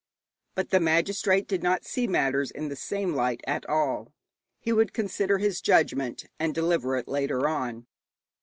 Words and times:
But 0.55 0.71
the 0.71 0.79
magistrate 0.79 1.47
did 1.47 1.61
not 1.61 1.85
see 1.85 2.07
matters 2.07 2.49
in 2.49 2.69
the 2.69 2.75
same 2.75 3.13
light 3.13 3.41
at 3.45 3.69
all. 3.69 4.11
He 4.59 4.73
would 4.73 4.93
consider 4.93 5.37
his 5.37 5.61
judgment, 5.61 6.25
and 6.39 6.55
deliver 6.55 6.95
it 6.95 7.07
later 7.07 7.47
on. 7.47 7.85